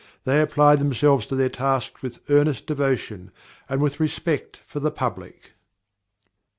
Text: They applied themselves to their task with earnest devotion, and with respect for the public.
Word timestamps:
They 0.23 0.41
applied 0.41 0.79
themselves 0.79 1.27
to 1.27 1.35
their 1.35 1.47
task 1.49 2.01
with 2.01 2.27
earnest 2.27 2.65
devotion, 2.65 3.29
and 3.69 3.81
with 3.83 3.99
respect 3.99 4.59
for 4.65 4.79
the 4.79 4.89
public. 4.89 5.51